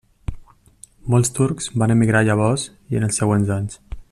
[1.15, 2.65] Molts turcs van emigrar llavors
[2.95, 3.79] i en els següents anys.